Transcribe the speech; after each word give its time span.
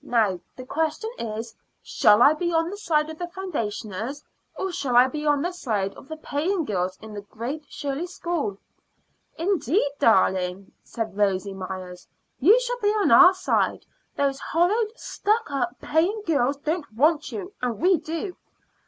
Now 0.03 0.39
the 0.55 0.65
question 0.65 1.11
is: 1.19 1.53
Shall 1.83 2.23
I 2.23 2.33
be 2.33 2.51
on 2.51 2.71
the 2.71 2.77
side 2.77 3.11
of 3.11 3.19
the 3.19 3.27
foundationers, 3.27 4.23
or 4.57 4.71
shall 4.71 4.95
I 4.95 5.07
be 5.07 5.27
on 5.27 5.43
the 5.43 5.51
side 5.51 5.93
of 5.93 6.07
the 6.07 6.17
paying 6.17 6.65
girls 6.65 6.97
in 7.03 7.13
the 7.13 7.21
Great 7.21 7.65
Shirley 7.71 8.07
School?" 8.07 8.57
"Indeed, 9.37 9.91
darling," 9.99 10.71
said 10.83 11.15
Rosy 11.15 11.53
Myers, 11.53 12.07
"you 12.39 12.59
shall 12.61 12.79
be 12.81 12.89
on 12.89 13.11
our 13.11 13.35
side. 13.35 13.85
Those 14.15 14.39
horrid, 14.39 14.91
stuck 14.99 15.51
up 15.51 15.79
paying 15.79 16.23
girls 16.25 16.57
don't 16.57 16.91
want 16.91 17.31
you; 17.31 17.53
and 17.61 17.77
we 17.79 17.97
do. 17.97 18.35